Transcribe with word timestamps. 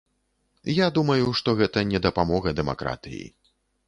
Я 0.75 0.85
думаю, 0.95 1.27
што 1.39 1.53
гэта 1.59 1.83
не 1.91 1.99
дапамога 2.05 2.55
дэмакратыі. 2.61 3.21